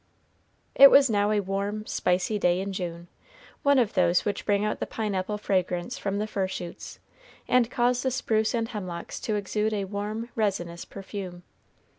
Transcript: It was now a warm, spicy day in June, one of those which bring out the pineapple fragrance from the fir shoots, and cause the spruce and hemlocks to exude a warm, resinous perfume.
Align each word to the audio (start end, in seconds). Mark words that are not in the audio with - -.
It 0.73 0.89
was 0.89 1.11
now 1.11 1.29
a 1.29 1.41
warm, 1.41 1.85
spicy 1.85 2.39
day 2.39 2.59
in 2.59 2.73
June, 2.73 3.07
one 3.61 3.77
of 3.77 3.93
those 3.93 4.25
which 4.25 4.47
bring 4.47 4.65
out 4.65 4.79
the 4.79 4.87
pineapple 4.87 5.37
fragrance 5.37 5.99
from 5.99 6.17
the 6.17 6.25
fir 6.25 6.47
shoots, 6.47 6.97
and 7.47 7.69
cause 7.69 8.01
the 8.01 8.09
spruce 8.09 8.55
and 8.55 8.67
hemlocks 8.69 9.19
to 9.19 9.35
exude 9.35 9.73
a 9.73 9.85
warm, 9.85 10.29
resinous 10.33 10.85
perfume. 10.85 11.43